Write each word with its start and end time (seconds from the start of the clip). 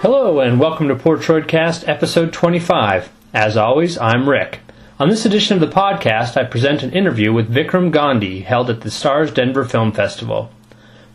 Hello, 0.00 0.40
and 0.40 0.60
welcome 0.60 0.88
to 0.88 0.94
Portroidcast 0.94 1.88
episode 1.88 2.30
25. 2.30 3.10
As 3.32 3.56
always, 3.56 3.96
I'm 3.96 4.28
Rick. 4.28 4.60
On 5.00 5.08
this 5.08 5.24
edition 5.24 5.54
of 5.54 5.60
the 5.60 5.74
podcast, 5.74 6.36
I 6.36 6.44
present 6.44 6.82
an 6.82 6.92
interview 6.92 7.32
with 7.32 7.52
Vikram 7.52 7.90
Gandhi 7.90 8.40
held 8.40 8.68
at 8.68 8.82
the 8.82 8.90
Starz 8.90 9.32
Denver 9.32 9.64
Film 9.64 9.92
Festival. 9.92 10.50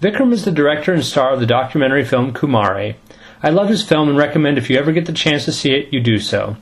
Vikram 0.02 0.34
is 0.34 0.46
the 0.46 0.52
director 0.52 0.94
and 0.94 1.06
star 1.06 1.32
of 1.32 1.40
the 1.40 1.46
documentary 1.46 2.04
film 2.04 2.34
Kumare. 2.34 2.96
I 3.44 3.52
love 3.52 3.70
his 3.70 3.84
film 3.84 4.10
and 4.10 4.18
recommend 4.18 4.58
if 4.58 4.68
you 4.68 4.80
ever 4.80 4.92
get 4.92 5.06
the 5.06 5.14
chance 5.14 5.46
to 5.46 5.52
see 5.52 5.74
it, 5.74 5.94
you 5.94 6.00
do 6.00 6.18
so. 6.18 6.58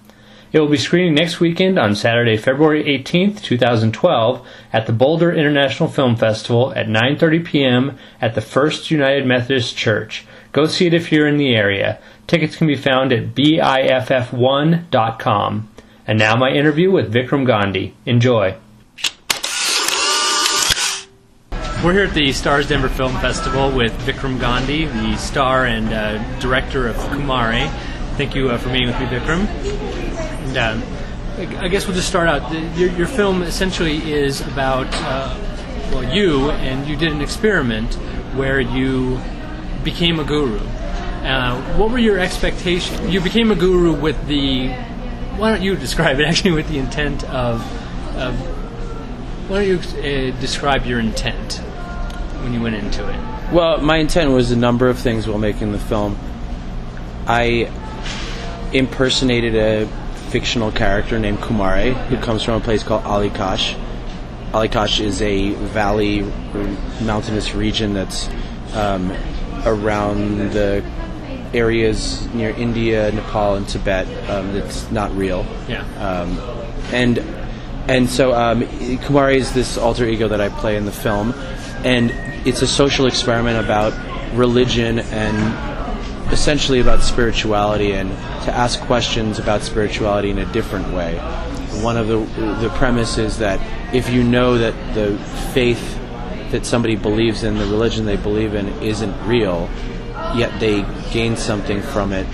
It 0.51 0.59
will 0.59 0.67
be 0.67 0.77
screening 0.77 1.13
next 1.13 1.39
weekend 1.39 1.77
on 1.77 1.93
Saturday, 1.93 2.35
February 2.35 2.83
18th, 2.83 3.43
2012 3.43 4.47
at 4.73 4.87
the 4.87 4.93
Boulder 4.93 5.31
International 5.31 5.87
Film 5.87 6.15
Festival 6.15 6.73
at 6.75 6.87
9:30 6.87 7.45
p.m. 7.45 7.99
at 8.19 8.33
the 8.33 8.41
First 8.41 8.89
United 8.89 9.27
Methodist 9.27 9.77
Church. 9.77 10.25
Go 10.51 10.65
see 10.65 10.87
it 10.87 10.95
if 10.95 11.11
you're 11.11 11.27
in 11.27 11.37
the 11.37 11.55
area. 11.55 11.99
Tickets 12.25 12.55
can 12.55 12.65
be 12.65 12.75
found 12.75 13.13
at 13.13 13.35
biff1.com. 13.35 15.69
And 16.07 16.17
now 16.17 16.35
my 16.35 16.49
interview 16.49 16.89
with 16.89 17.13
Vikram 17.13 17.45
Gandhi. 17.45 17.93
Enjoy. 18.07 18.55
We're 21.83 21.93
here 21.93 22.05
at 22.05 22.15
the 22.15 22.29
Starz 22.29 22.67
Denver 22.67 22.89
Film 22.89 23.13
Festival 23.19 23.69
with 23.71 23.93
Vikram 23.99 24.39
Gandhi, 24.39 24.85
the 24.85 25.15
star 25.17 25.65
and 25.65 25.93
uh, 25.93 26.39
director 26.39 26.87
of 26.87 26.95
Kumare. 26.97 27.69
Thank 28.17 28.33
you 28.35 28.49
uh, 28.49 28.57
for 28.57 28.69
meeting 28.69 28.87
with 28.87 28.99
me, 28.99 29.05
Vikram. 29.05 29.45
I 31.37 31.67
guess 31.69 31.87
we'll 31.87 31.95
just 31.95 32.09
start 32.09 32.27
out. 32.27 32.51
Your, 32.77 32.89
your 32.91 33.07
film 33.07 33.43
essentially 33.43 34.11
is 34.11 34.41
about 34.41 34.87
uh, 34.91 35.37
well, 35.91 36.13
you, 36.13 36.51
and 36.51 36.87
you 36.87 36.95
did 36.95 37.11
an 37.11 37.21
experiment 37.21 37.95
where 38.35 38.59
you 38.59 39.19
became 39.83 40.19
a 40.19 40.23
guru. 40.23 40.59
Uh, 40.59 41.77
what 41.77 41.91
were 41.91 41.97
your 41.97 42.19
expectations? 42.19 43.09
You 43.09 43.21
became 43.21 43.51
a 43.51 43.55
guru 43.55 43.93
with 43.93 44.27
the. 44.27 44.69
Why 45.37 45.51
don't 45.51 45.61
you 45.61 45.75
describe 45.75 46.19
it 46.19 46.25
actually 46.27 46.51
with 46.51 46.67
the 46.69 46.77
intent 46.77 47.23
of. 47.25 47.61
of 48.17 48.35
why 49.49 49.65
don't 49.65 49.67
you 49.67 49.77
uh, 49.77 50.39
describe 50.41 50.85
your 50.85 50.99
intent 50.99 51.55
when 52.43 52.53
you 52.53 52.61
went 52.61 52.75
into 52.75 53.07
it? 53.07 53.53
Well, 53.53 53.79
my 53.81 53.97
intent 53.97 54.31
was 54.31 54.51
a 54.51 54.55
number 54.55 54.89
of 54.89 54.99
things 54.99 55.27
while 55.27 55.39
making 55.39 55.71
the 55.71 55.79
film. 55.79 56.17
I 57.25 57.71
impersonated 58.73 59.55
a 59.55 59.89
fictional 60.29 60.71
character 60.71 61.19
named 61.19 61.39
Kumare, 61.39 61.93
who 62.07 62.17
comes 62.17 62.43
from 62.43 62.55
a 62.55 62.63
place 62.63 62.83
called 62.83 63.03
Alikash. 63.03 63.77
Alikash 64.51 64.99
is 64.99 65.21
a 65.21 65.51
valley 65.51 66.21
mountainous 67.01 67.53
region 67.53 67.93
that's 67.93 68.29
um, 68.73 69.11
around 69.65 70.51
the 70.51 70.83
areas 71.53 72.27
near 72.33 72.51
India, 72.51 73.11
Nepal, 73.11 73.55
and 73.55 73.67
Tibet. 73.67 74.07
Um, 74.29 74.53
that's 74.53 74.89
not 74.91 75.15
real. 75.15 75.45
Yeah. 75.67 75.81
Um, 75.97 76.37
and 76.93 77.19
and 77.87 78.07
so 78.07 78.33
um, 78.35 78.61
Kumare 78.61 79.35
is 79.35 79.51
this 79.53 79.77
alter 79.77 80.05
ego 80.05 80.27
that 80.27 80.41
I 80.41 80.49
play 80.49 80.77
in 80.77 80.85
the 80.85 80.91
film, 80.91 81.33
and 81.83 82.11
it's 82.45 82.61
a 82.61 82.67
social 82.67 83.07
experiment 83.07 83.63
about 83.63 83.93
religion 84.35 84.99
and 84.99 85.78
essentially 86.31 86.79
about 86.79 87.01
spirituality 87.01 87.93
and 87.93 88.09
to 88.45 88.51
ask 88.51 88.79
questions 88.81 89.39
about 89.39 89.61
spirituality 89.61 90.29
in 90.29 90.37
a 90.37 90.51
different 90.51 90.93
way. 90.93 91.17
One 91.81 91.97
of 91.97 92.07
the 92.07 92.19
the 92.61 92.69
premise 92.75 93.17
is 93.17 93.37
that 93.39 93.59
if 93.93 94.09
you 94.09 94.23
know 94.23 94.57
that 94.57 94.73
the 94.93 95.17
faith 95.53 95.97
that 96.51 96.65
somebody 96.65 96.95
believes 96.95 97.43
in, 97.43 97.57
the 97.57 97.65
religion 97.65 98.05
they 98.05 98.17
believe 98.17 98.53
in, 98.53 98.67
isn't 98.81 99.27
real, 99.27 99.69
yet 100.35 100.59
they 100.59 100.85
gain 101.11 101.35
something 101.37 101.81
from 101.81 102.11
it 102.11 102.27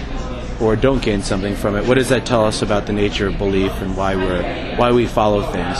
or 0.61 0.75
don't 0.75 1.02
gain 1.02 1.21
something 1.21 1.55
from 1.55 1.75
it. 1.75 1.85
What 1.85 1.95
does 1.95 2.09
that 2.09 2.25
tell 2.25 2.45
us 2.45 2.61
about 2.61 2.85
the 2.87 2.93
nature 2.93 3.27
of 3.27 3.37
belief 3.37 3.71
and 3.81 3.95
why 3.97 4.15
we're 4.15 4.75
why 4.77 4.91
we 4.91 5.05
follow 5.05 5.41
things? 5.52 5.77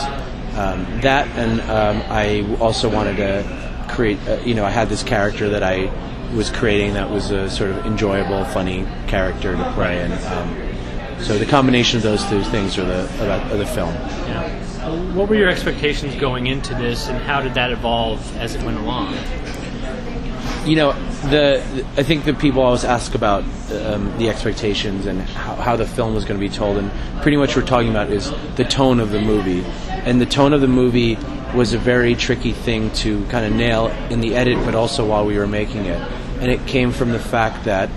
Um, 0.58 1.02
that 1.02 1.28
and 1.36 1.62
um, 1.62 2.02
I 2.10 2.58
also 2.60 2.90
wanted 2.90 3.18
to 3.18 3.86
create. 3.90 4.20
Uh, 4.28 4.40
you 4.46 4.54
know, 4.54 4.66
I 4.66 4.70
had 4.70 4.90
this 4.90 5.04
character 5.04 5.50
that 5.50 5.64
I 5.64 5.90
was 6.36 6.50
creating 6.50 6.94
that 6.94 7.10
was 7.10 7.32
a 7.32 7.50
sort 7.50 7.72
of 7.72 7.86
enjoyable, 7.86 8.44
funny 8.46 8.86
character 9.08 9.56
to 9.56 9.72
play, 9.74 10.02
and 10.02 10.14
um, 10.26 11.24
so 11.24 11.38
the 11.38 11.46
combination 11.46 11.98
of 11.98 12.04
those 12.04 12.24
two 12.26 12.44
things 12.44 12.78
are 12.78 12.86
the 12.86 13.06
about 13.24 13.52
are 13.52 13.58
the 13.58 13.66
film. 13.66 13.94
Yeah. 13.94 14.62
What 15.14 15.30
were 15.30 15.36
your 15.36 15.50
expectations 15.50 16.16
going 16.16 16.48
into 16.48 16.76
this, 16.76 17.08
and 17.08 17.18
how 17.18 17.42
did 17.42 17.54
that 17.56 17.72
evolve 17.72 18.38
as 18.38 18.56
it 18.56 18.64
went 18.64 18.78
along? 18.78 19.16
you 20.66 20.76
know 20.76 20.94
the 21.30 21.64
I 21.96 22.04
think 22.04 22.26
that 22.26 22.40
people 22.40 22.62
always 22.62 22.84
ask 22.84 23.14
about 23.14 23.44
um, 23.72 24.18
the 24.18 24.30
expectations 24.30 25.06
and 25.06 25.22
how, 25.22 25.56
how 25.56 25.76
the 25.76 25.86
film 25.86 26.16
was 26.16 26.26
going 26.26 26.40
to 26.40 26.46
be 26.46 26.54
told, 26.54 26.78
and 26.78 26.92
pretty 27.22 27.38
much 27.38 27.50
what 27.50 27.64
we're 27.64 27.68
talking 27.68 27.90
about 27.90 28.10
is 28.10 28.32
the 28.56 28.64
tone 28.64 29.00
of 29.00 29.12
the 29.12 29.22
movie, 29.22 29.64
and 29.90 30.20
the 30.20 30.26
tone 30.26 30.54
of 30.54 30.62
the 30.62 30.68
movie 30.68 31.18
was 31.54 31.74
a 31.74 31.78
very 31.78 32.16
tricky 32.16 32.52
thing 32.52 32.92
to 32.92 33.24
kind 33.28 33.46
of 33.46 33.54
nail 33.54 33.88
in 34.10 34.22
the 34.22 34.36
edit, 34.36 34.58
but 34.66 34.76
also 34.76 35.06
while 35.08 35.26
we 35.26 35.38
were 35.38 35.48
making 35.48 35.86
it, 35.86 36.02
and 36.40 36.52
it 36.52 36.66
came 36.68 36.92
from 36.92 37.12
the 37.12 37.20
fact 37.20 37.66
that 37.66 37.90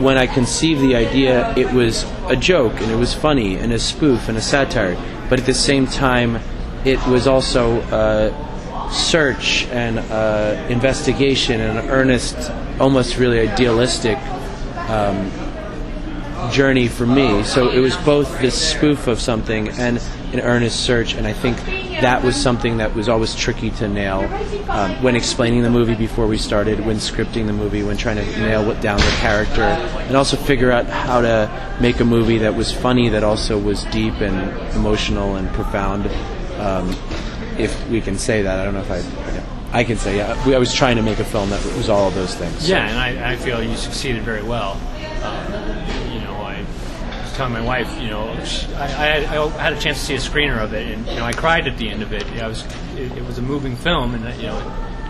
when 0.00 0.18
I 0.18 0.26
conceived 0.26 0.80
the 0.80 0.94
idea, 0.96 1.54
it 1.56 1.72
was 1.72 2.04
a 2.26 2.36
joke 2.36 2.80
and 2.80 2.90
it 2.90 2.96
was 2.96 3.14
funny 3.14 3.56
and 3.56 3.72
a 3.72 3.78
spoof 3.78 4.28
and 4.28 4.36
a 4.36 4.42
satire, 4.42 4.96
but 5.28 5.38
at 5.38 5.46
the 5.46 5.54
same 5.54 5.86
time, 5.86 6.38
it 6.84 7.04
was 7.06 7.26
also. 7.26 7.80
a 7.92 8.46
search 8.90 9.64
and 9.72 9.98
uh, 9.98 10.54
investigation 10.68 11.60
and 11.60 11.76
an 11.76 11.88
earnest, 11.88 12.52
almost 12.78 13.16
really 13.16 13.40
idealistic 13.40 14.16
um, 14.88 15.28
journey 16.52 16.86
for 16.86 17.04
me. 17.04 17.42
So 17.42 17.68
it 17.70 17.80
was 17.80 17.96
both 17.96 18.40
this 18.40 18.54
spoof 18.54 19.08
of 19.08 19.20
something 19.20 19.70
and 19.70 20.00
an 20.32 20.38
earnest 20.38 20.84
search, 20.84 21.14
and 21.14 21.26
I 21.26 21.32
think 21.32 21.58
that 22.00 22.22
was 22.22 22.36
something 22.36 22.78
that 22.78 22.94
was 22.94 23.08
always 23.08 23.34
tricky 23.34 23.70
to 23.70 23.88
nail 23.88 24.20
um, 24.70 25.02
when 25.02 25.16
explaining 25.16 25.62
the 25.62 25.70
movie 25.70 25.94
before 25.94 26.26
we 26.26 26.38
started, 26.38 26.84
when 26.84 26.96
scripting 26.96 27.46
the 27.46 27.52
movie, 27.52 27.82
when 27.82 27.96
trying 27.96 28.16
to 28.16 28.24
nail 28.38 28.62
down 28.80 28.98
the 28.98 29.16
character, 29.18 29.62
and 29.62 30.16
also 30.16 30.36
figure 30.36 30.70
out 30.70 30.86
how 30.86 31.20
to 31.20 31.78
make 31.80 32.00
a 32.00 32.04
movie 32.04 32.38
that 32.38 32.54
was 32.54 32.72
funny, 32.72 33.08
that 33.08 33.24
also 33.24 33.58
was 33.58 33.84
deep 33.86 34.14
and 34.20 34.36
emotional 34.76 35.36
and 35.36 35.48
profound. 35.54 36.06
Um, 36.60 36.94
if 37.58 37.88
we 37.88 38.00
can 38.00 38.18
say 38.18 38.42
that. 38.42 38.58
I 38.58 38.64
don't 38.64 38.74
know 38.74 38.80
if 38.80 38.90
I. 38.90 38.98
Yeah, 38.98 39.44
I 39.72 39.84
can 39.84 39.96
say 39.96 40.16
yeah. 40.16 40.42
I 40.46 40.58
was 40.58 40.74
trying 40.74 40.96
to 40.96 41.02
make 41.02 41.18
a 41.18 41.24
film 41.24 41.50
that 41.50 41.64
was 41.76 41.88
all 41.88 42.08
of 42.08 42.14
those 42.14 42.34
things. 42.34 42.68
Yeah, 42.68 42.88
and 42.88 42.98
I, 42.98 43.32
I 43.32 43.36
feel 43.36 43.62
you 43.62 43.76
succeeded 43.76 44.22
very 44.22 44.42
well. 44.42 44.72
Um, 45.22 45.75
telling 47.36 47.52
my 47.52 47.60
wife, 47.60 48.00
you 48.00 48.08
know, 48.08 48.44
she, 48.44 48.66
I, 48.74 48.84
I, 48.84 48.86
had, 48.86 49.24
I 49.24 49.62
had 49.62 49.72
a 49.74 49.80
chance 49.80 49.98
to 50.00 50.04
see 50.04 50.14
a 50.14 50.18
screener 50.18 50.58
of 50.58 50.72
it, 50.72 50.86
and 50.88 51.06
you 51.06 51.16
know, 51.16 51.24
I 51.24 51.32
cried 51.32 51.68
at 51.68 51.76
the 51.76 51.88
end 51.88 52.02
of 52.02 52.12
it. 52.12 52.24
I 52.42 52.48
was, 52.48 52.64
it, 52.96 53.12
it 53.12 53.24
was 53.24 53.38
a 53.38 53.42
moving 53.42 53.76
film, 53.76 54.14
and 54.14 54.24
you 54.40 54.48
know, 54.48 54.58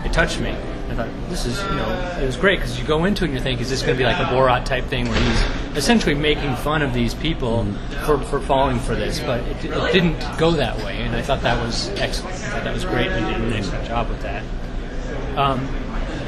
it, 0.03 0.07
it 0.07 0.13
touched 0.13 0.39
me. 0.39 0.49
I 0.89 0.95
thought 0.95 1.09
this 1.29 1.45
is, 1.45 1.61
you 1.63 1.69
know, 1.75 2.17
it 2.21 2.25
was 2.25 2.37
great 2.37 2.59
because 2.59 2.79
you 2.79 2.85
go 2.85 3.05
into 3.05 3.23
it 3.23 3.27
and 3.27 3.37
you 3.37 3.43
think, 3.43 3.59
is 3.59 3.69
this 3.69 3.81
going 3.81 3.93
to 3.93 3.97
be 3.97 4.05
like 4.05 4.19
a 4.19 4.29
Borat 4.29 4.65
type 4.65 4.85
thing 4.85 5.07
where 5.09 5.19
he's 5.19 5.77
essentially 5.77 6.15
making 6.15 6.55
fun 6.57 6.81
of 6.81 6.93
these 6.93 7.13
people 7.13 7.65
for, 8.05 8.17
for 8.19 8.39
falling 8.39 8.79
for 8.79 8.95
this, 8.95 9.19
but 9.19 9.41
it, 9.41 9.65
it, 9.65 9.93
didn't 9.93 10.19
go 10.37 10.51
that 10.51 10.77
way, 10.77 11.01
and 11.01 11.15
I 11.15 11.21
thought 11.21 11.41
that 11.41 11.61
was 11.61 11.89
excellent. 11.99 12.35
I 12.35 12.49
thought 12.49 12.63
that 12.63 12.73
was 12.73 12.85
great. 12.85 13.05
You 13.05 13.25
did 13.25 13.41
an 13.41 13.53
excellent 13.53 13.85
job 13.85 14.09
with 14.09 14.21
that. 14.21 14.43
Um, 15.37 15.59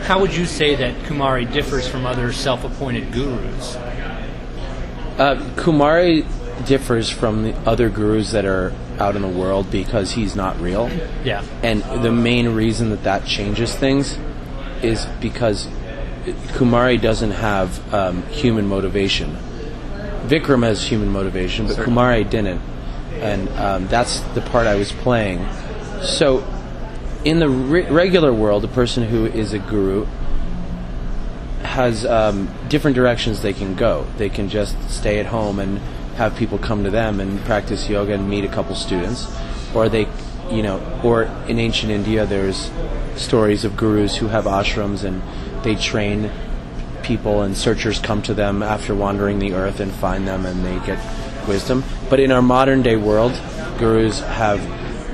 how 0.03 0.19
would 0.19 0.35
you 0.35 0.45
say 0.45 0.75
that 0.75 0.95
Kumare 1.03 1.51
differs 1.51 1.87
from 1.87 2.05
other 2.05 2.31
self-appointed 2.33 3.11
gurus? 3.11 3.75
Uh, 5.19 5.35
Kumare 5.55 6.25
differs 6.65 7.09
from 7.09 7.43
the 7.43 7.55
other 7.69 7.89
gurus 7.89 8.31
that 8.31 8.45
are 8.45 8.73
out 8.99 9.15
in 9.15 9.21
the 9.21 9.27
world 9.27 9.69
because 9.69 10.11
he's 10.11 10.35
not 10.35 10.59
real. 10.59 10.89
Yeah. 11.23 11.43
And 11.63 11.83
the 12.03 12.11
main 12.11 12.49
reason 12.49 12.89
that 12.91 13.03
that 13.03 13.25
changes 13.25 13.75
things 13.75 14.17
is 14.81 15.05
because 15.19 15.67
Kumare 16.53 17.01
doesn't 17.01 17.31
have 17.31 17.93
um, 17.93 18.23
human 18.27 18.67
motivation. 18.67 19.35
Vikram 20.27 20.63
has 20.63 20.83
human 20.85 21.09
motivation, 21.09 21.67
but 21.67 21.75
Certainly. 21.75 22.01
Kumare 22.01 22.29
didn't, 22.29 22.61
and 23.19 23.49
um, 23.49 23.87
that's 23.87 24.19
the 24.35 24.41
part 24.41 24.67
I 24.67 24.75
was 24.75 24.91
playing. 24.91 25.45
So, 26.01 26.45
in 27.25 27.39
the 27.39 27.49
re- 27.49 27.89
regular 27.89 28.33
world, 28.33 28.63
a 28.63 28.67
person 28.67 29.03
who 29.03 29.25
is 29.25 29.53
a 29.53 29.59
guru 29.59 30.05
has 31.69 32.05
um, 32.05 32.49
different 32.67 32.95
directions 32.95 33.41
they 33.41 33.53
can 33.53 33.75
go. 33.75 34.05
They 34.17 34.29
can 34.29 34.49
just 34.49 34.75
stay 34.89 35.19
at 35.19 35.27
home 35.27 35.59
and 35.59 35.77
have 36.15 36.35
people 36.35 36.57
come 36.57 36.83
to 36.83 36.89
them 36.89 37.19
and 37.19 37.39
practice 37.45 37.87
yoga 37.87 38.13
and 38.13 38.27
meet 38.27 38.43
a 38.43 38.47
couple 38.47 38.75
students, 38.75 39.27
or 39.75 39.87
they 39.87 40.07
you 40.51 40.63
know, 40.63 40.81
or 41.03 41.23
in 41.47 41.59
ancient 41.59 41.91
India, 41.91 42.25
there's 42.25 42.71
stories 43.15 43.65
of 43.65 43.77
gurus 43.77 44.15
who 44.17 44.27
have 44.27 44.45
ashrams 44.45 45.03
and 45.03 45.21
they 45.63 45.75
train 45.75 46.31
people, 47.03 47.41
and 47.41 47.55
searchers 47.55 47.99
come 47.99 48.21
to 48.23 48.33
them 48.33 48.63
after 48.63 48.95
wandering 48.95 49.39
the 49.39 49.53
earth 49.53 49.79
and 49.79 49.91
find 49.91 50.27
them, 50.27 50.45
and 50.45 50.65
they 50.65 50.85
get 50.85 50.99
wisdom. 51.47 51.83
But 52.09 52.19
in 52.19 52.31
our 52.31 52.41
modern 52.41 52.81
day 52.81 52.95
world, 52.95 53.33
gurus 53.77 54.19
have 54.21 54.59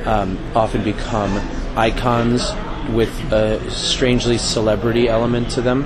um, 0.08 0.38
often 0.56 0.84
become 0.84 1.36
icons 1.78 2.52
with 2.94 3.12
a 3.32 3.70
strangely 3.72 4.38
celebrity 4.38 5.10
element 5.10 5.50
to 5.52 5.62
them. 5.62 5.84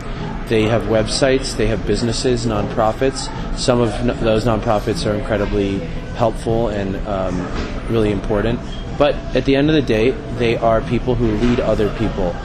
They 0.50 0.64
have 0.64 0.84
websites, 0.84 1.56
they 1.56 1.68
have 1.68 1.86
businesses, 1.88 2.46
nonprofits. 2.46 3.30
Some 3.58 3.80
of 3.80 3.92
n- 3.94 4.20
those 4.24 4.46
nonprofits 4.46 5.10
are 5.10 5.16
incredibly 5.16 5.80
helpful 6.18 6.68
and 6.70 6.96
um, 7.08 7.48
really 7.88 8.12
important. 8.12 8.60
But 8.98 9.16
at 9.36 9.46
the 9.46 9.56
end 9.56 9.70
of 9.70 9.76
the 9.76 9.82
day, 9.82 10.12
they 10.38 10.58
are 10.58 10.82
people 10.82 11.16
who 11.16 11.32
lead 11.38 11.62
other 11.62 11.90
people, 11.98 12.36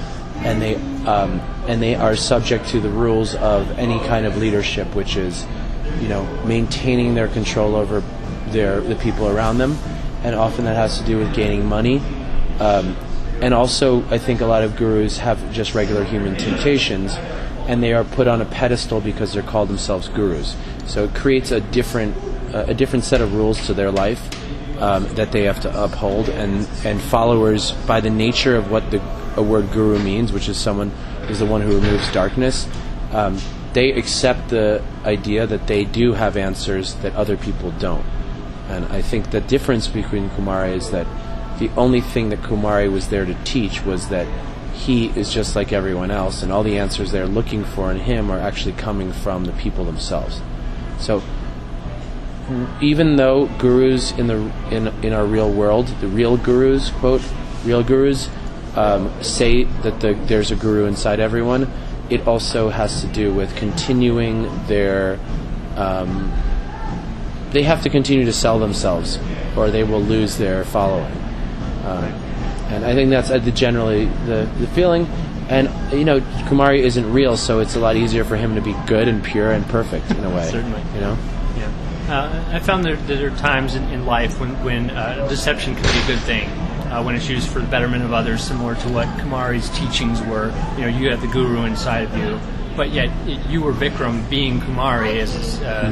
and 0.44 0.62
they 0.62 0.76
um, 1.06 1.40
and 1.66 1.82
they 1.82 1.96
are 1.96 2.14
subject 2.14 2.68
to 2.68 2.80
the 2.80 2.88
rules 2.88 3.34
of 3.34 3.78
any 3.78 3.98
kind 4.06 4.24
of 4.24 4.36
leadership, 4.36 4.94
which 4.94 5.16
is, 5.16 5.44
you 6.00 6.08
know, 6.08 6.22
maintaining 6.44 7.14
their 7.14 7.28
control 7.28 7.74
over 7.74 8.02
their 8.48 8.80
the 8.80 8.94
people 8.96 9.28
around 9.28 9.58
them, 9.58 9.76
and 10.22 10.36
often 10.36 10.64
that 10.66 10.76
has 10.76 10.98
to 11.00 11.04
do 11.04 11.18
with 11.18 11.34
gaining 11.34 11.66
money. 11.66 12.00
Um, 12.60 12.96
and 13.42 13.52
also, 13.52 14.08
I 14.10 14.18
think 14.18 14.40
a 14.40 14.46
lot 14.46 14.62
of 14.62 14.76
gurus 14.76 15.18
have 15.18 15.52
just 15.52 15.74
regular 15.74 16.04
human 16.04 16.36
temptations, 16.36 17.16
and 17.66 17.82
they 17.82 17.92
are 17.92 18.04
put 18.04 18.28
on 18.28 18.40
a 18.40 18.44
pedestal 18.44 19.00
because 19.00 19.32
they're 19.32 19.42
called 19.42 19.68
themselves 19.68 20.08
gurus. 20.08 20.56
So 20.86 21.04
it 21.04 21.14
creates 21.14 21.50
a 21.50 21.60
different 21.60 22.16
uh, 22.54 22.66
a 22.68 22.74
different 22.74 23.04
set 23.04 23.20
of 23.20 23.34
rules 23.34 23.66
to 23.66 23.74
their 23.74 23.90
life 23.90 24.22
um, 24.80 25.06
that 25.14 25.32
they 25.32 25.44
have 25.44 25.60
to 25.62 25.84
uphold, 25.84 26.28
and 26.28 26.68
and 26.84 27.00
followers 27.00 27.72
by 27.86 28.00
the 28.00 28.10
nature 28.10 28.56
of 28.56 28.70
what 28.70 28.90
the 28.90 29.00
a 29.36 29.42
word 29.42 29.70
guru 29.72 29.98
means, 29.98 30.32
which 30.32 30.48
is 30.48 30.56
someone 30.56 30.90
who's 31.26 31.40
the 31.40 31.46
one 31.46 31.60
who 31.60 31.74
removes 31.74 32.10
darkness. 32.12 32.68
Um, 33.12 33.38
they 33.72 33.92
accept 33.92 34.50
the 34.50 34.82
idea 35.04 35.46
that 35.46 35.66
they 35.66 35.84
do 35.84 36.12
have 36.12 36.36
answers 36.36 36.94
that 36.96 37.14
other 37.16 37.36
people 37.36 37.72
don't. 37.72 38.06
And 38.68 38.84
I 38.86 39.02
think 39.02 39.30
the 39.30 39.40
difference 39.40 39.88
between 39.88 40.30
Kumare 40.30 40.72
is 40.72 40.90
that 40.90 41.06
the 41.58 41.70
only 41.76 42.00
thing 42.00 42.28
that 42.30 42.40
Kumare 42.40 42.90
was 42.90 43.08
there 43.08 43.24
to 43.24 43.34
teach 43.44 43.84
was 43.84 44.08
that 44.08 44.26
he 44.74 45.06
is 45.18 45.32
just 45.32 45.54
like 45.54 45.72
everyone 45.72 46.10
else, 46.10 46.42
and 46.42 46.52
all 46.52 46.62
the 46.62 46.78
answers 46.78 47.12
they're 47.12 47.26
looking 47.26 47.64
for 47.64 47.90
in 47.90 48.00
him 48.00 48.30
are 48.30 48.38
actually 48.38 48.72
coming 48.72 49.12
from 49.12 49.44
the 49.44 49.52
people 49.52 49.84
themselves. 49.84 50.42
So, 50.98 51.22
even 52.82 53.16
though 53.16 53.46
gurus 53.58 54.12
in 54.12 54.26
the 54.26 54.52
in 54.70 54.88
in 55.04 55.12
our 55.12 55.24
real 55.24 55.50
world, 55.50 55.86
the 56.00 56.08
real 56.08 56.36
gurus 56.36 56.90
quote 56.90 57.22
real 57.64 57.82
gurus 57.82 58.28
um, 58.74 59.10
say 59.22 59.64
that 59.64 60.00
the, 60.00 60.14
there's 60.26 60.50
a 60.50 60.56
guru 60.56 60.86
inside 60.86 61.20
everyone, 61.20 61.70
it 62.10 62.26
also 62.26 62.68
has 62.68 63.00
to 63.02 63.06
do 63.06 63.32
with 63.32 63.54
continuing 63.56 64.66
their. 64.66 65.18
Um, 65.76 66.32
they 67.52 67.62
have 67.62 67.82
to 67.82 67.88
continue 67.90 68.24
to 68.24 68.32
sell 68.32 68.58
themselves, 68.58 69.18
or 69.56 69.70
they 69.70 69.84
will 69.84 70.02
lose 70.02 70.36
their 70.36 70.64
following. 70.64 71.12
Um, 71.84 72.23
and 72.74 72.84
I 72.84 72.94
think 72.94 73.10
that's 73.10 73.30
uh, 73.30 73.38
the, 73.38 73.52
generally 73.52 74.06
the, 74.26 74.50
the 74.58 74.66
feeling. 74.68 75.06
And 75.48 75.68
you 75.92 76.04
know, 76.04 76.20
Kumare 76.48 76.78
isn't 76.78 77.12
real, 77.12 77.36
so 77.36 77.60
it's 77.60 77.76
a 77.76 77.80
lot 77.80 77.96
easier 77.96 78.24
for 78.24 78.36
him 78.36 78.54
to 78.54 78.60
be 78.60 78.74
good 78.86 79.08
and 79.08 79.22
pure 79.22 79.52
and 79.52 79.64
perfect 79.66 80.10
in 80.10 80.24
a 80.24 80.30
way. 80.30 80.48
Certainly. 80.50 80.82
you 80.94 81.00
know. 81.00 81.18
Yeah. 81.56 81.70
Uh, 82.08 82.56
I 82.56 82.58
found 82.60 82.84
there, 82.84 82.96
there 82.96 83.32
are 83.32 83.36
times 83.36 83.74
in, 83.74 83.82
in 83.84 84.06
life 84.06 84.40
when, 84.40 84.62
when 84.64 84.90
uh, 84.90 85.26
deception 85.28 85.74
can 85.74 85.82
be 85.82 86.12
a 86.12 86.16
good 86.16 86.22
thing. 86.24 86.48
Uh, 86.48 87.02
when 87.02 87.16
it's 87.16 87.28
used 87.28 87.48
for 87.48 87.58
the 87.58 87.66
betterment 87.66 88.04
of 88.04 88.12
others, 88.12 88.44
similar 88.44 88.74
to 88.76 88.88
what 88.90 89.08
Kumare's 89.18 89.68
teachings 89.70 90.22
were. 90.22 90.52
You 90.76 90.82
know, 90.82 90.98
you 90.98 91.10
have 91.10 91.20
the 91.20 91.26
guru 91.26 91.64
inside 91.64 92.04
of 92.04 92.16
you, 92.16 92.38
but 92.76 92.90
yet 92.90 93.10
it, 93.26 93.44
you 93.50 93.62
were 93.62 93.72
Vikram 93.72 94.28
being 94.30 94.60
Kumare 94.60 95.18
as 95.18 95.34
this 95.34 95.60
uh, 95.62 95.88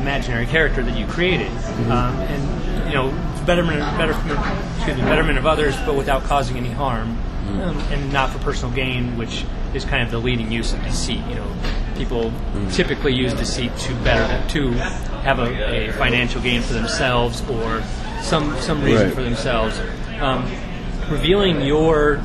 imaginary 0.00 0.46
character 0.46 0.82
that 0.82 0.96
you 0.96 1.06
created, 1.06 1.50
um, 1.90 2.16
and 2.20 2.65
you 2.86 2.94
know, 2.94 3.10
betterment, 3.46 3.80
betterment, 3.98 4.56
excuse 4.76 4.96
me, 4.96 5.02
betterment 5.02 5.38
of 5.38 5.46
others, 5.46 5.76
but 5.86 5.94
without 5.96 6.22
causing 6.24 6.56
any 6.56 6.70
harm, 6.70 7.16
um, 7.48 7.78
and 7.90 8.12
not 8.12 8.30
for 8.30 8.38
personal 8.38 8.74
gain, 8.74 9.16
which 9.16 9.44
is 9.74 9.84
kind 9.84 10.02
of 10.02 10.10
the 10.10 10.18
leading 10.18 10.50
use 10.50 10.72
of 10.72 10.82
deceit. 10.82 11.20
You 11.28 11.36
know, 11.36 11.56
people 11.96 12.32
typically 12.72 13.14
use 13.14 13.32
deceit 13.34 13.76
to 13.78 13.94
better 14.02 14.48
to 14.50 14.70
have 15.22 15.38
a, 15.38 15.88
a 15.88 15.92
financial 15.92 16.40
gain 16.40 16.62
for 16.62 16.72
themselves 16.74 17.42
or 17.48 17.82
some 18.22 18.56
some 18.60 18.82
reason 18.82 19.06
Right. 19.06 19.14
for 19.14 19.22
themselves. 19.22 19.80
Um, 20.20 20.44
revealing 21.08 21.60
your 21.62 22.16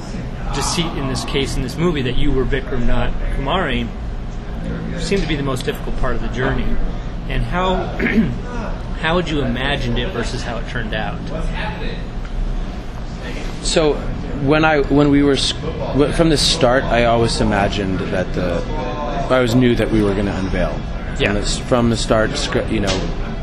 deceit 0.56 0.88
in 0.98 1.08
this 1.08 1.24
case 1.26 1.56
in 1.56 1.62
this 1.62 1.78
movie 1.78 2.02
that 2.02 2.18
you 2.18 2.32
were 2.32 2.44
Vikram, 2.46 2.86
not 2.88 3.12
Kumare, 3.36 3.88
seemed 5.00 5.22
to 5.22 5.28
be 5.28 5.36
the 5.36 5.44
most 5.44 5.66
difficult 5.66 5.98
part 6.00 6.16
of 6.16 6.22
the 6.22 6.30
journey. 6.30 6.66
And 7.30 7.44
how 7.44 7.76
how 9.02 9.16
would 9.16 9.30
you 9.30 9.42
imagined 9.42 9.98
it 9.98 10.10
versus 10.14 10.44
how 10.44 10.58
it 10.58 10.68
turned 10.70 10.94
out? 10.94 11.20
So 13.64 13.96
when 14.46 14.64
I 14.64 14.82
when 14.82 15.10
we 15.10 15.24
were 15.24 15.38
from 15.38 16.30
the 16.30 16.38
start, 16.38 16.84
I 16.84 17.06
always 17.06 17.42
imagined 17.42 18.00
that 18.00 18.34
the 18.34 18.62
I 19.30 19.36
always 19.36 19.56
knew 19.56 19.76
that 19.76 19.90
we 19.90 20.02
were 20.02 20.14
going 20.14 20.26
to 20.26 20.38
unveil. 20.38 20.80
Yeah. 21.20 21.34
From 21.34 21.36
the, 21.36 21.42
from 21.68 21.90
the 21.90 21.98
start. 21.98 22.72
You 22.72 22.82
know, 22.82 22.98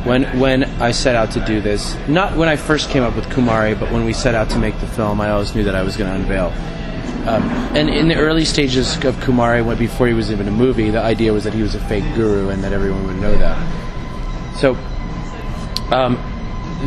when 0.04 0.24
when 0.38 0.64
I 0.80 0.92
set 0.92 1.14
out 1.14 1.32
to 1.32 1.44
do 1.44 1.60
this, 1.60 1.96
not 2.08 2.36
when 2.36 2.48
I 2.48 2.56
first 2.56 2.90
came 2.90 3.02
up 3.02 3.16
with 3.16 3.26
Kumare, 3.26 3.78
but 3.78 3.90
when 3.90 4.04
we 4.04 4.12
set 4.12 4.34
out 4.34 4.50
to 4.50 4.58
make 4.58 4.78
the 4.80 4.86
film, 4.86 5.20
I 5.20 5.30
always 5.30 5.54
knew 5.54 5.64
that 5.64 5.74
I 5.74 5.82
was 5.82 5.96
going 5.96 6.10
to 6.10 6.16
unveil. 6.16 6.52
Um, 7.28 7.42
and 7.76 7.90
in 7.90 8.08
the 8.08 8.16
early 8.16 8.44
stages 8.44 8.94
of 9.04 9.14
Kumare, 9.16 9.64
when 9.64 9.76
before 9.76 10.06
he 10.06 10.14
was 10.14 10.30
even 10.30 10.48
a 10.48 10.52
movie, 10.52 10.90
the 10.90 11.00
idea 11.00 11.32
was 11.32 11.44
that 11.44 11.52
he 11.52 11.62
was 11.62 11.74
a 11.74 11.80
fake 11.80 12.04
guru 12.14 12.48
and 12.48 12.62
that 12.64 12.72
everyone 12.72 13.06
would 13.06 13.16
know 13.16 13.36
that. 13.36 14.56
So, 14.56 14.76
um, 15.92 16.16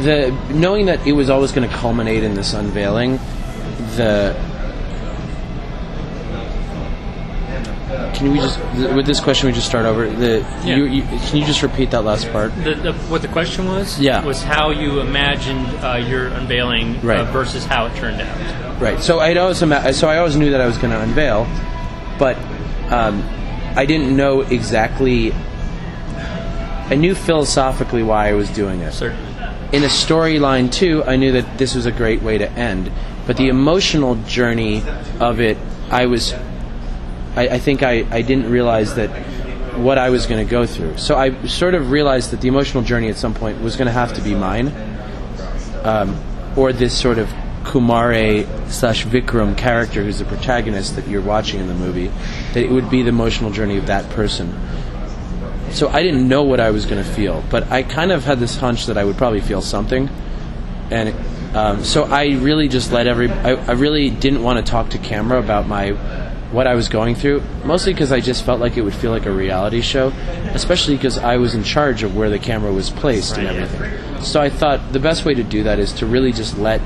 the 0.04 0.32
knowing 0.54 0.86
that 0.88 1.06
it 1.06 1.14
was 1.14 1.30
always 1.30 1.52
going 1.52 1.68
to 1.70 1.76
culminate 1.76 2.24
in 2.24 2.34
this 2.34 2.54
unveiling, 2.54 3.18
the 3.96 4.36
can 8.14 8.32
we 8.32 8.38
just 8.40 8.60
with 8.96 9.06
this 9.06 9.20
question 9.20 9.48
we 9.48 9.54
just 9.54 9.68
start 9.68 9.86
over 9.86 10.10
the 10.10 10.40
Yeah. 10.64 10.76
you, 10.76 10.86
you, 10.86 11.02
can 11.04 11.38
you 11.38 11.46
just 11.46 11.62
repeat 11.64 11.92
that 11.92 12.04
last 12.04 12.32
part? 12.32 12.54
The, 12.64 12.76
the, 12.76 12.94
what 13.10 13.22
the 13.22 13.28
question 13.28 13.66
was 13.68 14.00
Yeah. 14.00 14.24
was 14.24 14.42
how 14.44 14.70
you 14.70 15.00
imagined 15.00 15.68
uh, 15.84 15.96
your 15.96 16.28
unveiling 16.28 16.96
uh, 16.98 17.30
versus 17.32 17.66
how 17.66 17.88
it 17.88 17.96
turned 17.96 18.22
out. 18.22 18.82
Right. 18.82 19.02
So 19.02 19.20
I 19.20 19.36
always 19.36 19.62
ima- 19.62 19.94
so 19.94 20.08
I 20.08 20.18
always 20.18 20.36
knew 20.36 20.52
that 20.52 20.62
I 20.62 20.66
was 20.68 20.78
going 20.78 20.92
to 20.92 21.00
unveil, 21.02 21.46
but 22.18 22.38
um, 22.92 23.24
I 23.76 23.86
didn't 23.86 24.16
know 24.16 24.42
exactly. 24.42 25.34
I 26.92 26.96
knew 26.96 27.16
philosophically 27.16 28.04
why 28.04 28.28
I 28.28 28.34
was 28.34 28.50
doing 28.50 28.82
it. 28.82 28.92
Certainly. 28.92 29.24
in 29.72 29.84
a 29.84 29.88
storyline 29.88 30.70
too, 30.70 31.06
I 31.06 31.16
knew 31.16 31.32
that 31.32 31.58
this 31.58 31.74
was 31.74 31.86
a 31.86 31.92
great 31.92 32.22
way 32.22 32.38
to 32.38 32.52
end. 32.52 32.92
But 33.26 33.38
the 33.38 33.48
emotional 33.48 34.16
journey 34.26 34.84
of 35.22 35.40
it, 35.40 35.58
I 35.90 36.08
was, 36.08 36.34
I, 37.38 37.48
I 37.48 37.60
think 37.60 37.82
I, 37.82 38.06
I 38.12 38.22
didn't 38.22 38.52
realize 38.52 38.96
that 38.96 39.10
what 39.78 39.98
I 39.98 40.10
was 40.10 40.26
going 40.26 40.46
to 40.46 40.52
go 40.52 40.66
through. 40.66 40.98
So 40.98 41.16
I 41.16 41.48
sort 41.48 41.76
of 41.76 41.92
realized 41.92 42.32
that 42.32 42.42
the 42.42 42.50
emotional 42.50 42.84
journey 42.84 43.08
at 43.08 43.16
some 43.16 43.34
point 43.34 43.62
was 43.62 43.78
going 43.78 43.86
to 43.86 43.94
have 43.94 44.14
to 44.16 44.22
be 44.22 44.36
mine, 44.36 44.74
um, 45.84 46.22
or 46.58 46.74
this 46.74 47.00
sort 47.00 47.20
of 47.20 47.30
Kumare 47.64 48.46
slash 48.70 49.06
Vikram 49.06 49.58
character 49.58 50.04
who's 50.04 50.20
the 50.20 50.26
protagonist 50.26 50.98
that 50.98 51.08
you're 51.08 51.22
watching 51.22 51.62
in 51.62 51.68
the 51.68 51.74
movie. 51.74 52.12
That 52.54 52.66
it 52.66 52.70
would 52.70 52.90
be 52.90 53.02
the 53.02 53.10
emotional 53.10 53.50
journey 53.50 53.78
of 53.78 53.88
that 53.88 54.10
person 54.10 54.60
so 55.74 55.90
I 55.90 56.04
didn't 56.04 56.28
know 56.28 56.44
what 56.44 56.60
I 56.60 56.72
was 56.72 56.86
going 56.86 57.04
to 57.04 57.10
feel, 57.10 57.44
but 57.50 57.72
I 57.72 57.84
kind 57.84 58.12
of 58.12 58.24
had 58.24 58.40
this 58.40 58.56
hunch 58.58 58.86
that 58.88 58.98
I 58.98 59.04
would 59.04 59.18
probably 59.18 59.42
feel 59.42 59.62
something, 59.62 60.10
and 60.90 61.16
um, 61.56 61.84
so 61.84 62.04
I 62.04 62.30
really 62.36 62.68
just 62.68 62.92
let 62.92 63.08
every. 63.08 63.30
I, 63.30 63.52
I 63.52 63.72
really 63.74 64.10
didn't 64.10 64.44
want 64.44 64.64
to 64.64 64.70
talk 64.70 64.90
to 64.92 64.98
camera 64.98 65.40
about 65.40 65.68
my 65.68 65.92
what 66.52 66.68
I 66.68 66.76
was 66.76 66.90
going 66.90 67.16
through, 67.16 67.42
mostly 67.64 67.94
because 67.94 68.12
I 68.12 68.20
just 68.20 68.44
felt 68.46 68.60
like 68.60 68.76
it 68.76 68.82
would 68.82 68.94
feel 68.94 69.12
like 69.12 69.26
a 69.26 69.32
reality 69.32 69.82
show, 69.82 70.10
especially 70.54 70.96
because 70.98 71.18
I 71.18 71.38
was 71.38 71.56
in 71.56 71.64
charge 71.64 72.04
of 72.04 72.16
where 72.16 72.30
the 72.30 72.40
camera 72.40 72.74
was 72.74 72.90
placed 72.90 73.38
and 73.38 73.48
Right, 73.48 73.56
yeah. 73.56 73.62
everything. 73.64 74.22
So 74.22 74.42
I 74.42 74.50
thought 74.50 74.92
the 74.92 75.00
best 75.00 75.24
way 75.26 75.34
to 75.34 75.44
do 75.44 75.64
that 75.64 75.80
is 75.80 75.94
to 75.94 76.06
really 76.06 76.34
just 76.34 76.58
let 76.58 76.82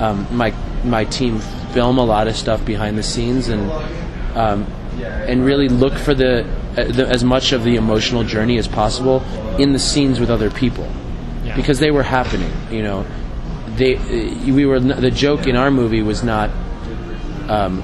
um, 0.00 0.26
my 0.30 0.52
my 0.84 1.04
team 1.04 1.40
film 1.72 1.98
a 1.98 2.04
lot 2.04 2.28
of 2.28 2.36
stuff 2.36 2.64
behind 2.64 2.96
the 2.96 3.02
scenes 3.02 3.48
and 3.48 3.70
um, 4.36 4.66
and 5.00 5.44
really 5.44 5.68
look 5.68 5.94
for 5.94 6.14
the, 6.14 6.44
uh, 6.76 6.84
the 6.84 7.06
as 7.08 7.22
much 7.24 7.52
of 7.52 7.64
the 7.64 7.76
emotional 7.76 8.24
journey 8.24 8.58
as 8.58 8.66
possible 8.68 9.22
in 9.58 9.72
the 9.72 9.78
scenes 9.78 10.18
with 10.20 10.30
other 10.30 10.50
people 10.50 10.88
Yeah. 11.44 11.56
because 11.56 11.78
they 11.78 11.90
were 11.90 12.02
happening. 12.02 12.52
You 12.70 12.82
know, 12.82 13.06
they 13.76 13.96
uh, 13.96 14.52
we 14.54 14.66
were 14.66 14.80
the 14.80 15.10
joke 15.10 15.46
in 15.46 15.56
our 15.56 15.70
movie 15.70 16.02
was 16.02 16.22
not 16.22 16.50
um, 17.48 17.82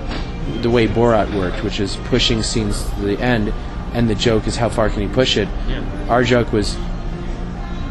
the 0.62 0.70
way 0.70 0.86
Borat 0.86 1.34
worked, 1.34 1.62
which 1.64 1.80
is 1.80 1.96
pushing 2.04 2.42
scenes 2.42 2.82
to 2.90 3.00
the 3.02 3.18
end, 3.18 3.52
and 3.94 4.08
the 4.10 4.14
joke 4.14 4.46
is 4.46 4.56
how 4.56 4.68
far 4.68 4.90
can 4.90 5.02
he 5.02 5.08
push 5.08 5.36
it. 5.36 5.48
Yeah. 5.68 5.82
Our 6.08 6.22
joke 6.24 6.52
was, 6.52 6.76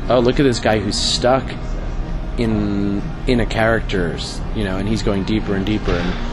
oh 0.10 0.20
look 0.20 0.40
at 0.40 0.44
this 0.44 0.60
guy 0.60 0.80
who's 0.80 1.00
stuck 1.00 1.44
in 2.38 3.02
in 3.28 3.40
a 3.40 3.46
character's, 3.46 4.40
you 4.56 4.64
know, 4.64 4.78
and 4.78 4.88
he's 4.88 5.04
going 5.04 5.24
deeper 5.24 5.56
and 5.56 5.66
deeper. 5.66 5.92
And 5.92 6.33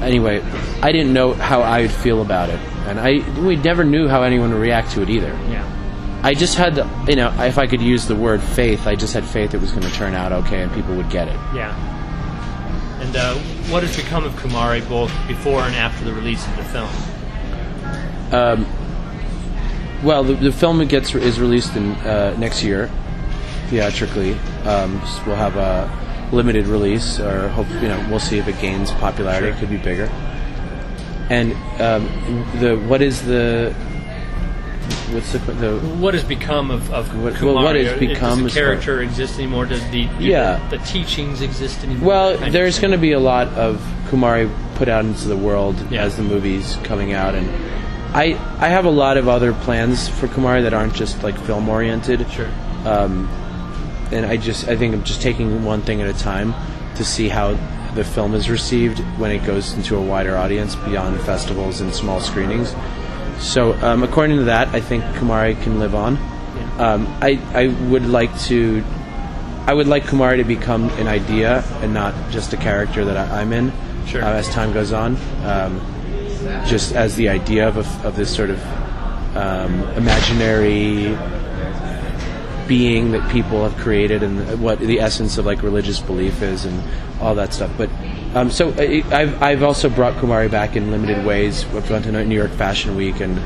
anyway, 0.00 0.42
I 0.82 0.92
didn't 0.92 1.12
know 1.12 1.34
how 1.34 1.62
I 1.62 1.82
would 1.82 1.90
feel 1.90 2.22
about 2.22 2.50
it, 2.50 2.58
and 2.86 2.98
I 3.00 3.22
we 3.40 3.56
never 3.56 3.84
knew 3.84 4.08
how 4.08 4.22
anyone 4.22 4.50
would 4.52 4.60
react 4.60 4.92
to 4.92 5.02
it 5.02 5.10
either. 5.10 5.32
Yeah. 5.48 5.70
I 6.22 6.32
just 6.32 6.56
had, 6.56 6.76
the, 6.76 6.88
you 7.06 7.16
know, 7.16 7.30
if 7.42 7.58
I 7.58 7.66
could 7.66 7.82
use 7.82 8.06
the 8.08 8.16
word 8.16 8.42
faith, 8.42 8.86
I 8.86 8.94
just 8.94 9.12
had 9.12 9.26
faith 9.26 9.52
it 9.52 9.60
was 9.60 9.72
going 9.72 9.82
to 9.82 9.92
turn 9.92 10.14
out 10.14 10.32
okay 10.32 10.62
and 10.62 10.72
people 10.72 10.96
would 10.96 11.10
get 11.10 11.28
it. 11.28 11.38
Yeah. 11.54 11.76
And 13.02 13.14
uh, 13.14 13.34
what 13.70 13.82
has 13.82 13.94
become 13.94 14.24
of 14.24 14.32
Kumare 14.32 14.80
both 14.88 15.12
before 15.28 15.60
and 15.60 15.74
after 15.74 16.02
the 16.02 16.14
release 16.14 16.42
of 16.46 16.56
the 16.56 16.64
film? 16.64 16.88
Um, 18.32 18.66
Well, 20.02 20.24
the, 20.24 20.34
the 20.34 20.52
film 20.52 20.82
gets 20.86 21.14
is 21.14 21.38
released 21.40 21.76
in 21.76 21.92
uh, 21.92 22.34
next 22.38 22.62
year, 22.62 22.90
theatrically. 23.68 24.32
Um, 24.64 25.00
we'll 25.26 25.36
have 25.36 25.56
a 25.56 25.90
limited 26.32 26.66
release, 26.66 27.18
or 27.20 27.48
hope 27.50 27.68
you 27.70 27.88
know 27.88 28.06
we'll 28.10 28.20
see 28.20 28.38
if 28.38 28.48
it 28.48 28.58
gains 28.60 28.90
popularity. 28.92 29.46
Sure. 29.48 29.56
It 29.56 29.60
could 29.60 29.70
be 29.70 29.76
bigger. 29.78 30.06
And 31.30 31.52
um, 31.80 32.06
the 32.60 32.76
what 32.88 33.00
is 33.02 33.24
the 33.24 33.72
what's 35.12 35.32
the 35.32 35.38
the 35.38 35.78
What 35.80 36.14
has 36.14 36.24
become 36.24 36.70
of, 36.70 36.92
of 36.92 37.08
What- 37.22 37.34
Kumare? 37.34 37.54
well, 37.54 37.64
what 37.64 37.76
has 37.76 37.90
Does 37.90 37.98
become 38.00 38.40
the 38.40 38.46
as 38.46 38.54
far- 38.54 38.62
character 38.62 39.00
exist 39.02 39.38
anymore? 39.38 39.66
Does 39.66 39.82
the, 39.90 40.08
Yeah. 40.18 40.66
the, 40.70 40.76
the 40.78 40.84
teachings 40.84 41.40
exist 41.40 41.82
anymore? 41.84 42.08
Well, 42.08 42.50
there's 42.50 42.78
going 42.78 42.92
to 42.92 42.98
be 42.98 43.12
a 43.12 43.20
lot 43.20 43.48
of 43.48 43.80
Kumare 44.10 44.50
put 44.76 44.88
out 44.88 45.04
into 45.04 45.28
the 45.28 45.36
world 45.36 45.76
Yeah. 45.90 46.02
as 46.02 46.16
the 46.16 46.22
movie's 46.22 46.76
coming 46.84 47.12
out, 47.14 47.34
and 47.34 47.48
I 48.14 48.34
I 48.60 48.68
have 48.68 48.84
a 48.84 48.90
lot 48.90 49.16
of 49.16 49.28
other 49.28 49.52
plans 49.52 50.08
for 50.08 50.26
Kumare 50.28 50.62
that 50.62 50.74
aren't 50.74 50.94
just 50.94 51.22
like 51.22 51.38
film 51.40 51.68
oriented. 51.68 52.26
Sure. 52.30 52.48
Um, 52.84 53.28
and 54.12 54.26
I 54.26 54.36
just 54.36 54.68
I 54.68 54.76
think 54.76 54.94
I'm 54.94 55.04
just 55.04 55.22
taking 55.22 55.64
one 55.64 55.82
thing 55.82 56.00
at 56.02 56.08
a 56.08 56.18
time 56.18 56.54
to 56.96 57.04
see 57.04 57.28
how 57.28 57.54
the 57.94 58.04
film 58.04 58.34
is 58.34 58.50
received 58.50 58.98
when 59.18 59.30
it 59.30 59.44
goes 59.46 59.72
into 59.74 59.96
a 59.96 60.02
wider 60.02 60.36
audience 60.36 60.74
beyond 60.74 61.20
festivals 61.22 61.80
and 61.80 61.94
small 61.94 62.20
screenings. 62.20 62.74
So 63.38 63.72
um, 63.82 64.02
according 64.02 64.36
to 64.38 64.44
that, 64.44 64.68
I 64.68 64.80
think 64.80 65.04
Kumare 65.16 65.60
can 65.62 65.78
live 65.78 65.94
on. 65.94 66.16
Um, 66.78 67.06
I 67.20 67.40
I 67.52 67.68
would 67.90 68.06
like 68.06 68.36
to. 68.42 68.82
I 69.66 69.72
would 69.72 69.86
like 69.86 70.04
Kumare 70.04 70.36
to 70.36 70.44
become 70.44 70.90
an 70.98 71.06
idea 71.06 71.64
and 71.80 71.94
not 71.94 72.14
just 72.30 72.52
a 72.52 72.56
character 72.56 73.04
that 73.04 73.16
I, 73.16 73.40
I'm 73.40 73.52
in 73.52 73.72
Sure. 74.06 74.22
uh, 74.22 74.34
as 74.34 74.48
time 74.50 74.72
goes 74.74 74.92
on. 74.92 75.16
Um, 75.44 75.80
just 76.66 76.94
as 76.94 77.16
the 77.16 77.30
idea 77.30 77.66
of, 77.66 77.78
a, 77.78 78.06
of 78.06 78.16
this 78.16 78.34
sort 78.34 78.50
of 78.50 78.60
um, 79.34 79.80
imaginary 79.96 81.16
being 82.66 83.12
that 83.12 83.30
people 83.30 83.68
have 83.68 83.76
created 83.80 84.22
and 84.22 84.60
what 84.62 84.78
the 84.78 85.00
essence 85.00 85.38
of 85.38 85.46
like 85.46 85.62
religious 85.62 86.00
belief 86.00 86.42
is 86.42 86.64
and 86.64 86.82
all 87.20 87.34
that 87.34 87.52
stuff. 87.52 87.70
But 87.76 87.90
um, 88.34 88.50
so 88.50 88.72
I, 88.78 89.02
I've 89.12 89.42
I've 89.42 89.62
also 89.62 89.88
brought 89.88 90.14
Kumare 90.14 90.50
back 90.50 90.76
in 90.76 90.90
limited 90.90 91.24
ways. 91.24 91.64
I've 91.74 91.88
gone 91.88 92.02
to 92.02 92.24
New 92.24 92.34
York 92.36 92.50
Fashion 92.52 92.96
Week 92.96 93.20
and 93.20 93.38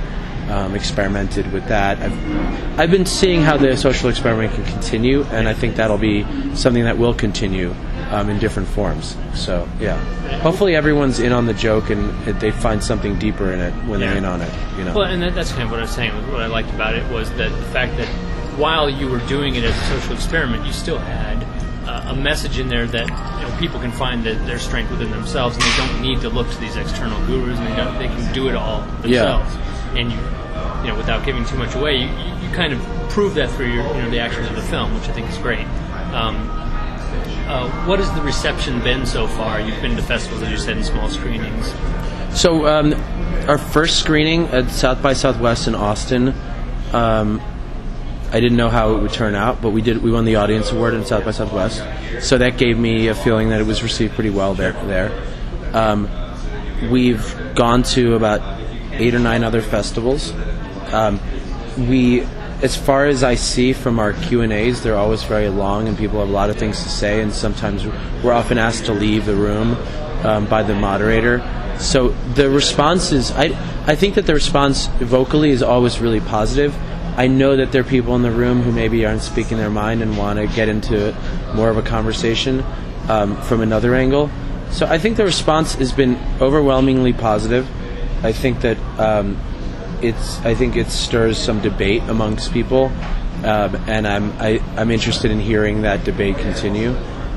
um, 0.51 0.75
experimented 0.75 1.53
with 1.53 1.67
that. 1.69 1.99
I've 1.99 2.81
I've 2.81 2.91
been 2.91 3.07
seeing 3.07 3.43
how 3.43 3.57
the 3.57 3.77
social 3.77 4.09
experiment 4.09 4.55
can 4.55 4.65
continue, 4.65 5.25
and 5.25 5.49
I 5.49 5.53
think 5.55 5.77
that'll 5.77 5.99
be 5.99 6.25
something 6.55 6.85
that 6.85 6.97
will 6.97 7.13
continue 7.15 7.75
um, 8.11 8.31
in 8.31 8.39
different 8.39 8.69
forms. 8.69 9.17
So 9.35 9.69
yeah, 9.79 9.99
hopefully 10.41 10.75
everyone's 10.75 11.19
in 11.19 11.33
on 11.33 11.45
the 11.45 11.55
joke 11.55 11.91
and 11.91 12.11
they 12.41 12.51
find 12.51 12.83
something 12.83 13.19
deeper 13.19 13.53
in 13.53 13.61
it 13.61 13.73
when 13.87 14.01
Yeah. 14.01 14.07
they're 14.09 14.17
in 14.19 14.25
on 14.25 14.41
it. 14.41 14.51
You 14.79 14.85
know. 14.85 14.95
Well, 14.95 15.05
and 15.05 15.21
that, 15.23 15.35
that's 15.35 15.51
kind 15.51 15.65
of 15.65 15.71
what 15.71 15.81
I 15.81 15.83
was 15.83 15.91
saying. 15.91 16.13
What 16.33 16.41
I 16.41 16.47
liked 16.47 16.71
about 16.71 16.95
it 16.95 17.05
was 17.13 17.29
that 17.33 17.51
the 17.51 17.65
fact 17.73 17.97
that 17.99 18.09
while 18.59 18.91
you 18.91 19.09
were 19.09 19.21
doing 19.27 19.55
it 19.55 19.65
as 19.65 19.77
a 19.77 20.01
social 20.01 20.15
experiment, 20.15 20.67
you 20.67 20.73
still 20.73 20.99
had 20.99 21.43
uh, 21.89 22.13
a 22.13 22.17
message 22.17 22.59
in 22.59 22.69
there 22.69 22.87
that 22.87 23.09
you 23.09 23.49
know 23.49 23.57
people 23.59 23.81
can 23.81 23.93
find 23.93 24.25
that 24.25 24.45
their 24.47 24.59
strength 24.59 24.91
within 24.91 25.11
themselves, 25.11 25.57
and 25.57 25.65
they 25.65 25.77
don't 25.77 26.03
need 26.03 26.21
to 26.21 26.29
look 26.29 26.51
to 26.51 26.59
these 26.59 26.77
external 26.77 27.19
gurus, 27.27 27.59
and 27.59 27.67
they 27.67 27.77
don't 27.77 27.99
they 27.99 28.09
can 28.09 28.35
do 28.35 28.49
it 28.49 28.55
all 28.55 28.83
themselves. 29.01 29.55
Yeah. 29.55 29.95
And 29.97 30.13
you, 30.13 30.19
you 30.83 30.93
know, 30.93 30.97
without 30.97 31.25
giving 31.25 31.45
too 31.47 31.57
much 31.57 31.75
away, 31.75 31.97
you, 31.97 32.09
you, 32.09 32.49
you 32.49 32.55
kind 32.55 32.73
of 32.73 32.81
prove 33.11 33.35
that 33.35 33.51
through 33.53 33.73
your 33.73 33.87
you 33.95 34.03
know 34.03 34.11
the 34.11 34.21
actions 34.21 34.49
of 34.49 34.57
the 34.57 34.63
film, 34.63 34.95
which 34.95 35.09
I 35.09 35.13
think 35.13 35.31
is 35.31 35.39
great. 35.39 35.67
Um, 36.13 36.51
uh, 37.49 37.87
what 37.87 37.99
has 37.99 38.13
the 38.13 38.21
reception 38.21 38.83
been 38.83 39.07
so 39.07 39.27
far? 39.27 39.61
You've 39.61 39.81
been 39.81 39.97
to 39.97 40.03
festivals, 40.03 40.43
as 40.43 40.51
you 40.51 40.59
said, 40.59 40.77
in 40.77 40.85
small 40.85 41.09
screenings. 41.09 41.73
So 42.39 42.67
um, 42.67 42.93
our 43.49 43.57
first 43.57 43.99
screening 43.99 44.49
at 44.49 44.71
South 44.71 45.03
by 45.03 45.15
Southwest 45.15 45.67
in 45.67 45.75
Austin, 45.75 46.35
um, 46.93 47.41
I 48.31 48.41
didn't 48.41 48.59
know 48.59 48.69
how 48.69 48.95
it 48.95 49.03
would 49.03 49.13
turn 49.13 49.35
out, 49.35 49.63
but 49.63 49.71
we 49.71 49.81
did. 49.81 50.03
We 50.03 50.11
won 50.11 50.25
the 50.25 50.37
audience 50.37 50.71
award 50.71 50.95
in 50.95 51.05
South 51.05 51.25
by 51.25 51.31
Southwest, 51.31 51.83
so 52.21 52.37
that 52.39 52.59
gave 52.59 52.79
me 52.79 53.09
a 53.09 53.15
feeling 53.15 53.49
that 53.51 53.61
it 53.61 53.67
was 53.67 53.83
received 53.83 54.15
pretty 54.15 54.31
well 54.31 54.55
there. 54.55 54.73
There, 54.73 55.11
um, 55.73 56.09
we've 56.91 57.55
gone 57.55 57.83
to 57.95 58.15
about 58.15 58.61
eight 58.93 59.15
or 59.15 59.19
nine 59.19 59.45
other 59.45 59.63
festivals. 59.63 60.33
Um, 60.93 61.21
we, 61.79 62.21
as 62.63 62.77
far 62.77 63.07
as 63.07 63.23
I 63.23 63.35
see 63.35 63.73
from 63.73 63.99
our 63.99 64.13
Q 64.13 64.43
and 64.43 64.53
A's, 64.53 64.83
they're 64.83 64.97
always 64.97 65.23
very 65.23 65.49
long, 65.49 65.89
and 65.89 65.97
people 65.97 66.21
have 66.21 66.29
a 66.29 66.33
lot 66.33 66.51
of 66.51 66.57
things 66.57 66.83
to 66.83 66.89
say, 66.91 67.23
and 67.23 67.33
sometimes 67.33 67.87
we're 68.23 68.33
often 68.33 68.59
asked 68.59 68.87
to 68.87 68.93
leave 68.93 69.25
the 69.25 69.37
room 69.37 69.77
um, 70.25 70.47
by 70.47 70.63
the 70.63 70.75
moderator. 70.75 71.41
So 71.79 72.09
the 72.35 72.51
response 72.51 73.13
is, 73.13 73.31
I, 73.31 73.57
I 73.87 73.95
think 73.95 74.17
that 74.17 74.27
the 74.27 74.35
response 74.35 74.89
vocally 74.99 75.51
is 75.51 75.63
always 75.63 76.01
really 76.01 76.21
positive. 76.21 76.77
I 77.19 77.27
know 77.27 77.57
that 77.57 77.73
there 77.73 77.81
are 77.81 77.85
people 77.85 78.15
in 78.15 78.23
the 78.23 78.31
room 78.31 78.63
who 78.63 78.71
maybe 78.71 79.05
aren't 79.05 79.23
speaking 79.23 79.59
their 79.59 79.71
mind 79.71 80.03
and 80.03 80.17
want 80.17 80.39
to 80.39 80.47
get 80.47 80.69
into 80.69 81.15
more 81.53 81.69
of 81.69 81.77
a 81.77 81.83
conversation 81.83 82.65
um, 83.09 83.37
from 83.43 83.61
another 83.61 83.95
angle. 83.97 84.31
So 84.71 84.87
I 84.87 84.99
think 84.99 85.17
the 85.17 85.25
response 85.25 85.75
has 85.75 85.93
been 85.93 86.17
overwhelmingly 86.41 87.13
positive. 87.13 87.67
I 88.25 88.33
think 88.33 88.61
that 88.61 88.79
um, 89.01 89.37
it's 90.01 90.39
I 90.45 90.55
think 90.55 90.77
it 90.77 90.89
stirs 90.91 91.39
some 91.39 91.61
debate 91.61 92.03
amongst 92.09 92.53
people, 92.53 92.93
um, 93.45 93.75
and 93.89 94.07
I'm 94.07 94.33
I, 94.39 94.61
I'm 94.77 94.91
interested 94.93 95.31
in 95.33 95.41
hearing 95.41 95.83
that 95.83 96.05
debate 96.05 96.39
continue. 96.39 96.91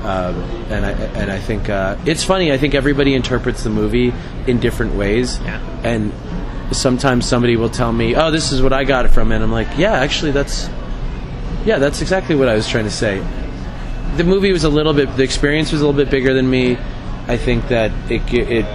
Um, 0.04 0.36
and 0.70 0.86
I 0.86 0.92
and 0.92 1.32
I 1.32 1.40
think 1.40 1.70
uh, 1.70 1.96
it's 2.06 2.24
funny. 2.24 2.52
I 2.52 2.58
think 2.58 2.76
everybody 2.76 3.14
interprets 3.16 3.64
the 3.64 3.70
movie 3.70 4.14
in 4.46 4.60
different 4.60 4.94
ways, 4.96 5.40
Yeah. 5.40 5.60
and 5.84 6.12
sometimes 6.72 7.26
somebody 7.26 7.56
will 7.56 7.70
tell 7.70 7.92
me, 7.92 8.16
"Oh, 8.16 8.32
this 8.32 8.52
is 8.52 8.62
what 8.62 8.74
I 8.74 8.84
got 8.84 9.06
it 9.06 9.10
from. 9.10 9.32
And 9.32 9.44
I'm 9.44 9.52
like, 9.52 9.68
"Yeah, 9.78 9.94
actually, 9.94 10.32
that's 10.32 10.70
yeah, 11.66 11.78
that's 11.80 12.02
exactly 12.02 12.36
what 12.36 12.48
I 12.48 12.56
was 12.56 12.68
trying 12.68 12.86
to 12.86 12.92
say." 12.92 13.24
The 14.18 14.24
movie 14.24 14.52
was 14.52 14.64
a 14.64 14.70
little 14.70 14.94
bit, 14.94 15.16
the 15.16 15.24
experience 15.24 15.72
was 15.72 15.82
a 15.82 15.86
little 15.86 15.98
bit 15.98 16.12
bigger 16.12 16.34
than 16.34 16.50
me. 16.50 16.78
I 17.28 17.38
think 17.38 17.68
that 17.70 17.92
it 18.12 18.22
it 18.34 18.66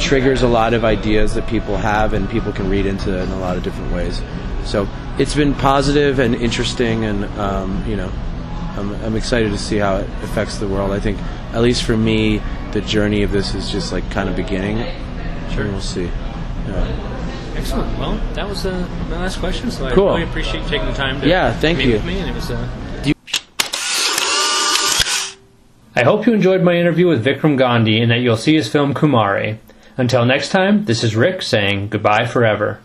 triggers 0.00 0.42
a 0.42 0.48
lot 0.48 0.74
of 0.74 0.84
ideas 0.84 1.34
that 1.34 1.46
people 1.46 1.76
have, 1.76 2.12
and 2.12 2.28
people 2.28 2.52
can 2.52 2.68
read 2.68 2.86
into 2.86 3.16
it 3.16 3.22
in 3.22 3.30
a 3.30 3.38
lot 3.38 3.56
of 3.56 3.62
different 3.62 3.92
ways. 3.92 4.20
So 4.64 4.88
it's 5.18 5.34
been 5.34 5.54
positive 5.54 6.18
and 6.18 6.34
interesting, 6.34 7.04
and 7.04 7.24
um, 7.38 7.84
you 7.86 7.96
know, 7.96 8.10
I'm, 8.76 8.92
I'm 9.04 9.16
excited 9.16 9.50
to 9.50 9.58
see 9.58 9.76
how 9.76 9.96
it 9.96 10.08
affects 10.22 10.58
the 10.58 10.68
world. 10.68 10.92
I 10.92 11.00
think, 11.00 11.18
at 11.52 11.62
least 11.62 11.84
for 11.84 11.96
me, 11.96 12.40
the 12.72 12.80
journey 12.80 13.22
of 13.22 13.30
this 13.30 13.54
is 13.54 13.70
just 13.70 13.92
like 13.92 14.08
kind 14.10 14.28
of 14.28 14.36
beginning. 14.36 14.78
Sure, 15.52 15.66
we'll 15.66 15.80
see. 15.80 16.10
Yeah. 16.66 17.11
Excellent. 17.56 17.98
Well, 17.98 18.16
that 18.34 18.48
was 18.48 18.64
uh, 18.66 18.88
my 19.10 19.18
last 19.18 19.38
question, 19.38 19.70
so 19.70 19.86
I 19.86 19.92
Cool. 19.92 20.06
really 20.08 20.22
appreciate 20.24 20.62
you 20.62 20.68
taking 20.68 20.86
the 20.86 20.94
time 20.94 21.20
to 21.20 21.28
Yeah, 21.28 21.52
thank 21.52 21.78
meet 21.78 21.86
you. 21.88 21.92
with 21.94 22.04
me, 22.06 22.18
and 22.18 22.30
it 22.30 22.34
was. 22.34 22.50
Uh, 22.50 22.68
I 25.94 26.04
hope 26.04 26.26
you 26.26 26.32
enjoyed 26.32 26.62
my 26.62 26.74
interview 26.74 27.06
with 27.08 27.24
Vikram 27.24 27.58
Gandhi 27.58 28.00
and 28.00 28.10
that 28.10 28.20
you'll 28.20 28.38
see 28.38 28.54
his 28.54 28.68
film 28.68 28.94
Kumare. 28.94 29.58
Until 29.98 30.24
next 30.24 30.48
time, 30.48 30.86
this 30.86 31.04
is 31.04 31.14
Rick 31.14 31.42
saying 31.42 31.88
goodbye 31.88 32.24
forever. 32.26 32.80